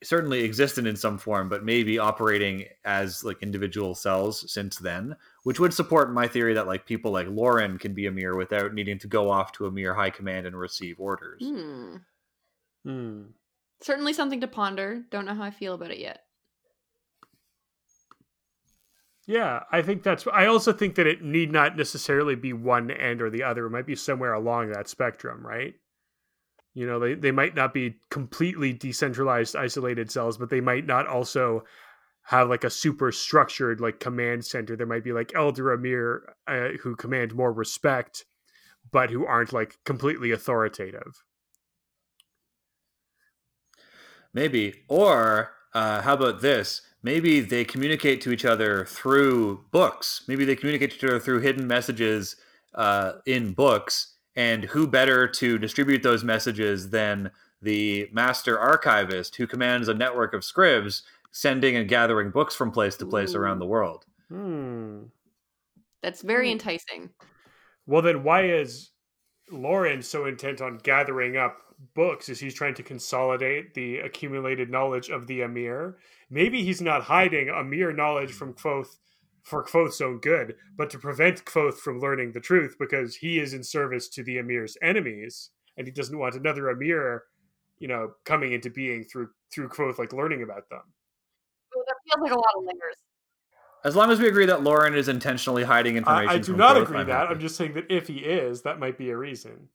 certainly 0.04 0.44
existent 0.44 0.88
in 0.88 0.96
some 0.96 1.18
form, 1.18 1.48
but 1.48 1.64
maybe 1.64 2.00
operating 2.00 2.66
as 2.86 3.24
like 3.24 3.44
individual 3.44 3.94
cells 3.94 4.52
since 4.52 4.78
then, 4.78 5.16
which 5.44 5.60
would 5.60 5.74
support 5.74 6.12
my 6.12 6.28
theory 6.28 6.54
that 6.54 6.66
like 6.66 6.86
people 6.86 7.12
like 7.12 7.28
Lorren 7.28 7.80
can 7.80 7.94
be 7.94 8.08
Amyr 8.08 8.36
without 8.36 8.74
needing 8.74 8.98
to 9.00 9.08
go 9.08 9.30
off 9.30 9.52
to 9.54 9.68
Amyr 9.68 9.94
high 9.94 10.10
command 10.10 10.48
and 10.48 10.58
receive 10.58 11.00
orders. 11.00 11.42
Hmm. 11.44 11.98
Hmm. 12.86 13.24
Certainly 13.82 14.14
something 14.14 14.42
to 14.42 14.48
ponder. 14.48 15.04
Don't 15.10 15.26
know 15.26 15.34
how 15.34 15.44
I 15.44 15.52
feel 15.52 15.74
about 15.74 15.92
it 15.92 16.00
yet. 16.00 16.22
Yeah, 19.28 19.62
I 19.72 19.82
think 19.82 20.04
that's. 20.04 20.26
I 20.32 20.48
also 20.48 20.74
think 20.74 20.96
that 20.96 21.08
it 21.08 21.24
need 21.24 21.52
not 21.52 21.78
necessarily 21.78 22.36
be 22.36 22.54
one 22.54 22.92
end 22.92 23.22
or 23.22 23.30
the 23.30 23.44
other. 23.44 23.66
It 23.66 23.72
might 23.72 23.86
be 23.86 23.96
somewhere 23.96 24.34
along 24.34 24.72
that 24.72 24.90
spectrum, 24.90 25.46
right? 25.46 25.76
You 26.74 26.88
know, 26.88 27.00
they, 27.00 27.14
they 27.16 27.32
might 27.32 27.56
not 27.56 27.74
be 27.74 27.98
completely 28.10 28.74
decentralized, 28.74 29.56
isolated 29.56 30.10
cells, 30.10 30.38
but 30.38 30.50
they 30.50 30.62
might 30.62 30.86
not 30.86 31.06
also 31.06 31.64
have 32.24 32.50
like 32.50 32.64
a 32.64 32.70
super 32.70 33.12
structured 33.12 33.82
like 33.82 34.00
command 34.00 34.46
center. 34.46 34.76
There 34.76 34.88
might 34.88 35.04
be 35.04 35.14
like 35.14 35.34
Elder 35.36 35.74
Amyr 35.74 36.34
uh, 36.48 36.70
who 36.82 36.96
command 36.96 37.34
more 37.34 37.52
respect, 37.52 38.26
but 38.92 39.10
who 39.10 39.26
aren't 39.26 39.54
like 39.54 39.78
completely 39.86 40.32
authoritative. 40.32 41.24
Maybe. 44.34 44.84
Or 44.88 45.52
uh, 45.74 46.02
how 46.02 46.14
about 46.14 46.42
this? 46.42 46.82
Maybe 47.04 47.40
they 47.40 47.66
communicate 47.66 48.22
to 48.22 48.32
each 48.32 48.46
other 48.46 48.86
through 48.86 49.66
books. 49.72 50.24
Maybe 50.28 50.46
they 50.46 50.56
communicate 50.56 50.92
to 50.92 50.98
each 50.98 51.04
other 51.04 51.20
through 51.20 51.40
hidden 51.42 51.68
messages 51.68 52.36
uh, 52.76 53.14
in 53.26 53.54
books. 53.54 54.16
And 54.36 54.64
who 54.66 54.88
better 54.88 55.28
to 55.28 55.58
distribute 55.58 56.04
those 56.04 56.24
messages 56.24 56.90
than 56.92 57.32
the 57.62 58.08
master 58.14 58.58
archivist 58.58 59.36
who 59.36 59.46
commands 59.48 59.88
a 59.88 59.94
network 59.94 60.34
of 60.34 60.44
scribes 60.46 61.04
sending 61.32 61.76
and 61.76 61.90
gathering 61.90 62.30
books 62.32 62.56
from 62.56 62.72
place 62.72 62.96
to 62.98 63.06
place 63.06 63.36
around 63.36 63.60
the 63.60 63.66
world? 63.66 64.06
Hmm. 64.30 65.04
That's 66.02 66.22
very 66.22 66.48
Hmm. 66.48 66.54
enticing. 66.54 67.10
Well, 67.88 68.02
then 68.02 68.24
why 68.24 68.46
is 68.46 68.91
Lorren 69.52 70.04
so 70.04 70.26
intent 70.26 70.62
on 70.62 70.78
gathering 70.78 71.38
up 71.38 71.58
books? 71.94 72.30
Is 72.30 72.40
he's 72.40 72.54
trying 72.54 72.76
to 72.76 72.84
consolidate 72.84 73.74
the 73.74 74.00
accumulated 74.00 74.70
knowledge 74.70 75.10
of 75.10 75.28
the 75.28 75.44
Amyr? 75.44 75.98
Maybe 76.30 76.64
he's 76.64 76.82
not 76.82 77.04
hiding 77.04 77.50
Amyr 77.50 77.94
knowledge 77.94 78.32
from 78.32 78.54
Kvothe 78.54 78.96
for 79.44 79.64
Kvothe's 79.64 80.02
own 80.02 80.20
good, 80.20 80.56
but 80.78 80.90
to 80.92 81.00
prevent 81.00 81.46
Kvothe 81.46 81.78
from 81.78 82.00
learning 82.00 82.32
the 82.32 82.40
truth 82.40 82.76
because 82.80 83.16
he 83.16 83.40
is 83.40 83.54
in 83.54 83.64
service 83.64 84.08
to 84.10 84.24
the 84.24 84.38
Amyr's 84.38 84.78
enemies, 84.82 85.50
and 85.78 85.88
he 85.88 85.92
doesn't 85.92 86.18
want 86.18 86.36
another 86.36 86.70
Amyr, 86.70 87.24
you 87.80 87.88
know, 87.88 88.12
coming 88.26 88.54
into 88.54 88.70
being 88.70 89.04
through 89.04 89.30
through 89.54 89.70
Kvothe, 89.70 89.98
like 89.98 90.14
learning 90.14 90.44
about 90.44 90.70
them. 90.70 90.82
Oh, 91.76 91.84
that 91.88 91.96
feels 92.06 92.24
like 92.24 92.32
a 92.32 92.36
lot 92.36 92.54
of 92.58 92.64
layers. 92.64 92.98
As 93.84 93.96
long 93.96 94.12
as 94.12 94.20
we 94.20 94.28
agree 94.28 94.46
that 94.46 94.60
Lorren 94.60 94.96
is 94.96 95.08
intentionally 95.08 95.64
hiding 95.64 95.98
information. 95.98 96.30
I, 96.30 96.34
I 96.34 96.38
do 96.38 96.44
from 96.52 96.58
not 96.58 96.78
agree 96.78 97.00
I'm 97.00 97.08
that. 97.08 97.14
happy. 97.22 97.34
I'm 97.34 97.40
just 97.40 97.56
saying 97.56 97.74
that 97.74 97.86
if 97.90 98.08
he 98.08 98.18
is, 98.20 98.62
that 98.62 98.80
might 98.80 98.98
be 98.98 99.10
a 99.10 99.18
reason. 99.18 99.70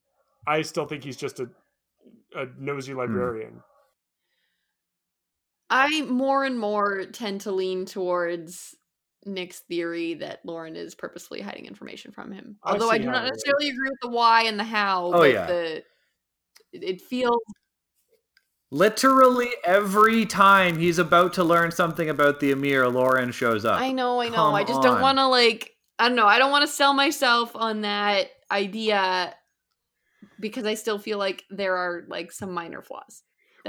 I 0.46 0.62
still 0.62 0.86
think 0.86 1.02
he's 1.04 1.16
just 1.16 1.40
a 1.40 1.48
a 2.36 2.46
nosy 2.58 2.92
Hmm. 2.92 2.98
librarian. 2.98 3.62
I 5.70 6.02
more 6.02 6.44
and 6.44 6.58
more 6.58 7.06
tend 7.06 7.40
to 7.42 7.52
lean 7.52 7.86
towards 7.86 8.76
Nick's 9.24 9.60
theory 9.60 10.14
that 10.14 10.44
Lorren 10.46 10.76
is 10.76 10.94
purposefully 10.94 11.40
hiding 11.40 11.66
information 11.66 12.12
from 12.12 12.30
him. 12.30 12.58
Although 12.62 12.90
I 12.90 12.98
see 12.98 13.04
do 13.04 13.10
not 13.10 13.24
necessarily 13.24 13.70
agree 13.70 13.88
with 13.90 13.98
the 14.02 14.10
why 14.10 14.42
and 14.42 14.58
the 14.60 14.64
how. 14.64 15.06
Oh, 15.06 15.18
but 15.18 15.32
yeah. 15.32 15.46
the 15.46 15.76
it- 16.72 16.84
it 16.84 17.00
feels 17.02 17.40
Literally 18.76 19.48
every 19.64 20.26
time 20.26 20.78
he's 20.78 20.98
about 20.98 21.32
to 21.34 21.44
learn 21.44 21.70
something 21.70 22.10
about 22.10 22.40
the 22.40 22.52
Amyr, 22.52 22.84
Lorren 22.84 23.32
shows 23.32 23.64
up. 23.64 23.80
I 23.80 23.90
know, 23.90 24.20
I 24.20 24.28
know. 24.28 24.34
Come 24.34 24.54
I 24.54 24.64
just 24.64 24.82
don't 24.82 25.00
want 25.00 25.16
to 25.16 25.26
like 25.28 25.70
I 25.98 26.08
don't 26.08 26.16
know. 26.16 26.26
I 26.26 26.38
don't 26.38 26.50
want 26.50 26.62
to 26.62 26.70
sell 26.70 26.92
myself 26.92 27.56
on 27.56 27.80
that 27.80 28.28
idea 28.50 29.34
because 30.38 30.66
I 30.66 30.74
still 30.74 30.98
feel 30.98 31.16
like 31.16 31.44
there 31.48 31.74
are 31.74 32.04
like 32.08 32.30
some 32.32 32.52
minor 32.52 32.82
flaws. 32.82 33.22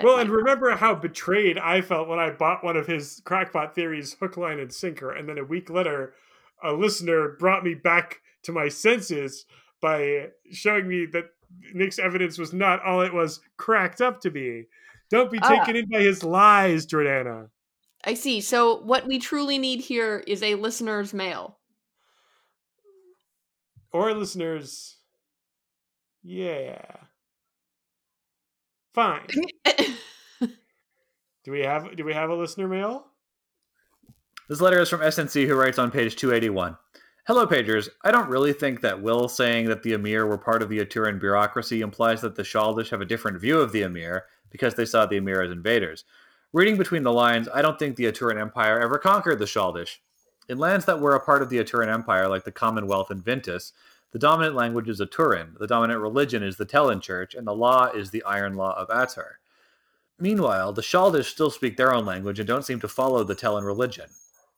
Well, 0.03 0.19
and 0.19 0.29
remember 0.29 0.71
how 0.71 0.93
betrayed 0.93 1.57
I 1.57 1.81
felt 1.81 2.09
when 2.09 2.19
I 2.19 2.29
bought 2.29 2.63
one 2.63 2.75
of 2.75 2.85
his 2.85 3.21
crackpot 3.25 3.75
theories, 3.75 4.15
hook, 4.19 4.35
line, 4.37 4.59
and 4.59 4.71
sinker, 4.71 5.11
and 5.11 5.27
then 5.27 5.37
a 5.37 5.43
week 5.43 5.69
later, 5.69 6.13
a 6.61 6.73
listener 6.73 7.35
brought 7.39 7.63
me 7.63 7.73
back 7.73 8.19
to 8.43 8.51
my 8.51 8.67
senses 8.67 9.45
by 9.81 10.27
showing 10.51 10.87
me 10.87 11.05
that 11.13 11.29
Nick's 11.73 11.97
evidence 11.97 12.37
was 12.37 12.53
not 12.53 12.83
all 12.83 13.01
it 13.01 13.13
was 13.13 13.39
cracked 13.55 14.01
up 14.01 14.21
to 14.21 14.29
be. 14.29 14.65
Don't 15.09 15.31
be 15.31 15.39
Ah. 15.41 15.49
taken 15.59 15.75
in 15.75 15.89
by 15.89 15.99
his 16.01 16.23
lies, 16.23 16.85
Jordana. 16.85 17.49
I 18.03 18.13
see. 18.13 18.41
So 18.41 18.81
what 18.81 19.07
we 19.07 19.19
truly 19.19 19.57
need 19.57 19.81
here 19.81 20.23
is 20.27 20.41
a 20.43 20.55
listener's 20.55 21.13
mail. 21.13 21.57
Or 23.91 24.13
listeners, 24.13 24.97
yeah. 26.23 26.81
Fine. 28.93 29.27
Do 31.43 31.51
we 31.53 31.61
have 31.61 31.95
do 31.95 32.03
we 32.03 32.13
have 32.13 32.29
a 32.29 32.35
listener 32.35 32.67
mail? 32.67 33.05
This 34.49 34.59
letter 34.59 34.81
is 34.81 34.89
from 34.89 34.99
SNC, 34.99 35.47
who 35.47 35.55
writes 35.55 35.79
on 35.79 35.91
page 35.91 36.17
281. 36.17 36.77
Hello, 37.25 37.45
pagers. 37.47 37.87
I 38.03 38.11
don't 38.11 38.29
really 38.29 38.51
think 38.53 38.81
that 38.81 39.01
Will 39.01 39.29
saying 39.29 39.67
that 39.67 39.81
the 39.83 39.93
Amyr 39.93 40.25
were 40.25 40.37
part 40.37 40.61
of 40.61 40.67
the 40.69 40.79
Aturan 40.79 41.19
bureaucracy 41.21 41.79
implies 41.81 42.19
that 42.21 42.35
the 42.35 42.43
Shaldish 42.43 42.89
have 42.89 42.99
a 43.01 43.05
different 43.05 43.39
view 43.39 43.59
of 43.59 43.71
the 43.71 43.83
Amyr 43.83 44.25
because 44.49 44.75
they 44.75 44.85
saw 44.85 45.05
the 45.05 45.17
Amyr 45.17 45.41
as 45.41 45.51
invaders. 45.51 46.05
Reading 46.53 46.77
between 46.77 47.03
the 47.03 47.11
lines, 47.11 47.49
I 47.53 47.61
don't 47.61 47.77
think 47.77 47.95
the 47.95 48.05
Aturan 48.05 48.39
Empire 48.39 48.79
ever 48.79 48.97
conquered 48.97 49.39
the 49.39 49.45
Shaldish. 49.45 49.97
In 50.49 50.57
lands 50.57 50.85
that 50.85 51.01
were 51.01 51.13
a 51.13 51.19
part 51.19 51.41
of 51.41 51.49
the 51.49 51.57
Aturan 51.57 51.93
Empire, 51.93 52.27
like 52.27 52.45
the 52.45 52.51
Commonwealth 52.51 53.11
and 53.11 53.23
Vintas, 53.23 53.73
the 54.11 54.19
dominant 54.19 54.55
language 54.55 54.87
is 54.87 55.01
Aturan, 55.01 55.57
the 55.59 55.67
dominant 55.67 55.99
religion 55.99 56.41
is 56.41 56.55
the 56.55 56.65
Tehlin 56.65 57.01
Church, 57.01 57.35
and 57.35 57.45
the 57.45 57.53
law 57.53 57.87
is 57.87 58.09
the 58.09 58.23
Iron 58.23 58.55
Law 58.55 58.73
of 58.77 58.87
Atur. 58.87 59.33
Meanwhile, 60.19 60.73
the 60.73 60.81
Shaldish 60.81 61.25
still 61.25 61.51
speak 61.51 61.75
their 61.75 61.93
own 61.93 62.05
language 62.05 62.39
and 62.39 62.47
don't 62.47 62.65
seem 62.65 62.79
to 62.79 62.87
follow 62.87 63.23
the 63.23 63.35
Tehlin 63.35 63.65
religion. 63.65 64.07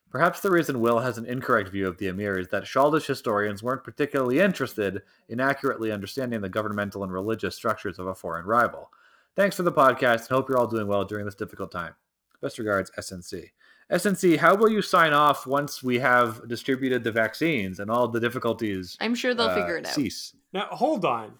Perhaps 0.09 0.39
the 0.39 0.49
reason 0.49 0.79
Will 0.79 0.99
has 0.99 1.17
an 1.17 1.25
incorrect 1.25 1.69
view 1.69 1.87
of 1.87 1.97
the 1.97 2.07
Amyr 2.07 2.39
is 2.39 2.47
that 2.47 2.63
Shaldish 2.63 3.05
historians 3.05 3.61
weren't 3.61 3.83
particularly 3.83 4.39
interested 4.39 5.01
in 5.27 5.39
accurately 5.39 5.91
understanding 5.91 6.41
the 6.41 6.49
governmental 6.49 7.03
and 7.03 7.11
religious 7.11 7.55
structures 7.55 7.99
of 7.99 8.07
a 8.07 8.15
foreign 8.15 8.45
rival. 8.45 8.91
Thanks 9.39 9.55
for 9.55 9.63
the 9.63 9.71
podcast 9.71 10.27
and 10.27 10.31
hope 10.31 10.49
you're 10.49 10.57
all 10.57 10.67
doing 10.67 10.85
well 10.85 11.05
during 11.05 11.23
this 11.23 11.33
difficult 11.33 11.71
time. 11.71 11.95
Best 12.41 12.59
regards, 12.59 12.91
SNC. 12.99 13.51
SNC, 13.89 14.35
how 14.35 14.53
will 14.53 14.67
you 14.67 14.81
sign 14.81 15.13
off 15.13 15.47
once 15.47 15.81
we 15.81 15.97
have 15.99 16.45
distributed 16.49 17.05
the 17.05 17.11
vaccines 17.13 17.79
and 17.79 17.89
all 17.89 18.09
the 18.09 18.19
difficulties 18.19 18.97
I'm 18.99 19.15
sure 19.15 19.33
they'll 19.33 19.47
uh, 19.47 19.55
figure 19.55 19.77
it 19.77 19.85
out. 19.85 19.93
cease? 19.93 20.35
Now 20.51 20.67
hold 20.71 21.05
on. 21.05 21.35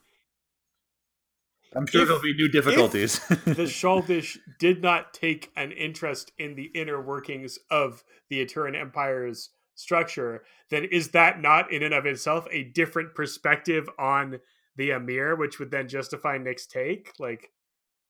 I'm 1.75 1.86
sure 1.88 2.03
If- 2.03 2.08
there'll 2.08 2.24
be 2.24 2.34
new 2.34 2.48
difficulties. 2.48 3.20
the 3.27 3.68
Shaldish 3.68 4.38
did 4.60 4.82
not 4.82 5.13
take 5.13 5.51
an 5.58 5.74
interest 5.74 6.32
in 6.38 6.56
the 6.56 6.72
inner 6.74 7.01
workings 7.01 7.60
of 7.70 8.06
the 8.29 8.46
Aturan 8.46 8.79
Empire's 8.79 9.50
structure, 9.75 10.44
then 10.70 10.86
is 10.86 11.10
that 11.10 11.41
not 11.41 11.70
in 11.70 11.84
and 11.84 11.94
of 11.94 12.06
itself 12.06 12.48
a 12.50 12.63
different 12.63 13.13
perspective 13.13 13.89
on 14.00 14.39
the 14.77 14.94
Amyr, 14.94 15.36
which 15.36 15.60
would 15.60 15.72
then 15.72 15.89
justify 15.89 16.38
Nick's 16.38 16.65
take? 16.65 17.12
Like 17.20 17.51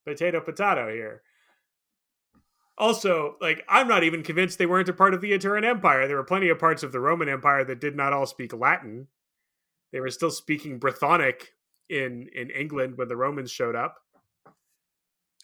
potato 0.04 0.40
potato 0.40 0.92
here. 0.92 1.22
Also, 2.78 3.36
like 3.40 3.64
I'm 3.68 3.88
not 3.88 4.04
even 4.04 4.22
convinced 4.22 4.58
they 4.58 4.66
weren't 4.66 4.88
a 4.88 4.94
part 4.94 5.12
of 5.14 5.20
the 5.20 5.32
Aturan 5.32 5.64
Empire. 5.64 6.08
There 6.08 6.16
were 6.16 6.24
plenty 6.24 6.48
of 6.48 6.58
parts 6.58 6.82
of 6.82 6.92
the 6.92 7.00
Roman 7.00 7.28
Empire 7.28 7.64
that 7.64 7.80
did 7.80 7.94
not 7.94 8.12
all 8.12 8.26
speak 8.26 8.52
Latin. 8.52 9.08
They 9.92 10.00
were 10.00 10.10
still 10.10 10.30
speaking 10.30 10.80
Brythonic 10.80 11.48
in 11.88 12.28
in 12.34 12.50
England 12.50 12.96
when 12.96 13.08
the 13.08 13.16
Romans 13.16 13.50
showed 13.50 13.76
up. 13.76 13.96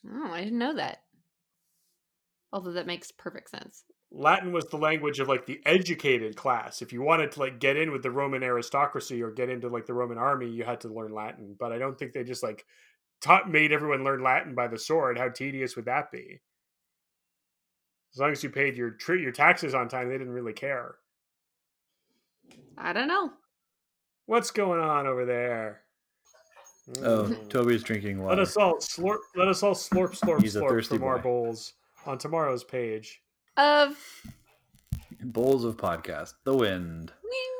Oh, 0.08 0.30
I 0.32 0.44
didn't 0.44 0.58
know 0.58 0.74
that. 0.74 1.02
Although 2.52 2.72
that 2.72 2.86
makes 2.86 3.10
perfect 3.10 3.50
sense. 3.50 3.84
Latin 4.12 4.52
was 4.52 4.66
the 4.68 4.78
language 4.78 5.18
of 5.18 5.28
like 5.28 5.46
the 5.46 5.60
educated 5.66 6.36
class. 6.36 6.80
If 6.80 6.92
you 6.92 7.02
wanted 7.02 7.32
to 7.32 7.40
like 7.40 7.58
get 7.58 7.76
in 7.76 7.90
with 7.90 8.02
the 8.02 8.10
Roman 8.10 8.42
aristocracy 8.42 9.22
or 9.22 9.30
get 9.30 9.50
into 9.50 9.68
like 9.68 9.84
the 9.84 9.94
Roman 9.94 10.16
army, 10.16 10.48
you 10.48 10.64
had 10.64 10.80
to 10.82 10.88
learn 10.88 11.12
Latin. 11.12 11.56
But 11.58 11.72
I 11.72 11.78
don't 11.78 11.98
think 11.98 12.12
they 12.12 12.24
just 12.24 12.42
like 12.42 12.64
taught 13.20 13.50
made 13.50 13.72
everyone 13.72 14.04
learn 14.04 14.22
Latin 14.22 14.54
by 14.54 14.68
the 14.68 14.78
sword. 14.78 15.18
How 15.18 15.28
tedious 15.28 15.76
would 15.76 15.84
that 15.86 16.10
be? 16.12 16.40
As 18.14 18.20
long 18.20 18.32
as 18.32 18.42
you 18.42 18.50
paid 18.50 18.76
your 18.76 18.90
tr- 18.90 19.14
your 19.16 19.32
taxes 19.32 19.74
on 19.74 19.88
time, 19.88 20.08
they 20.08 20.16
didn't 20.18 20.32
really 20.32 20.52
care. 20.52 20.96
I 22.78 22.92
don't 22.92 23.08
know. 23.08 23.30
What's 24.26 24.50
going 24.50 24.80
on 24.80 25.06
over 25.06 25.24
there? 25.24 25.82
oh, 27.02 27.24
Mm. 27.24 27.48
Toby's 27.50 27.82
drinking 27.82 28.18
water. 28.22 28.36
Let 28.36 28.38
water. 28.38 28.42
us 28.42 28.56
all 28.56 28.76
slurp. 28.78 29.18
Let 29.34 29.48
us 29.48 29.62
all 29.62 29.74
slurp, 29.74 30.18
slurp, 30.18 30.40
He's 30.42 30.56
a 30.56 30.60
slurp 30.60 30.68
thirsty 30.68 30.96
from 30.98 31.04
our 31.06 31.16
boy. 31.18 31.22
bowls 31.22 31.72
on 32.06 32.16
tomorrow's 32.18 32.64
page. 32.64 33.20
Of 33.56 33.96
Bowls 35.22 35.64
of 35.64 35.76
podcast. 35.76 36.34
The 36.44 36.54
wind. 36.54 37.12
Wing. 37.22 37.55